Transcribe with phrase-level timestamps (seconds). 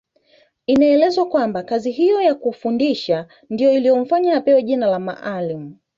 [0.67, 5.75] Inaelezwa kwamba kazi hiyo ya kufundisha ndiyo iliyomfanya apewe jina la Maalim